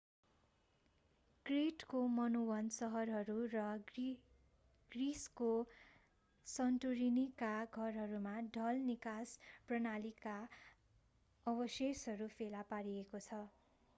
क्रेटको 1.45 1.99
Minoan 2.13 2.71
सहरहरू 2.75 3.35
र 3.51 3.65
ग्रिसको 3.91 5.49
सान्टोरिनीका 6.47 7.51
घरहरूमा 7.79 8.33
ढल 8.51 8.81
निकास 8.87 9.35
प्रणालीका 9.67 10.35
अवशेषहरू 11.45 12.31
फेला 12.35 12.65
पारिएको 12.69 13.23
छ 13.23 13.43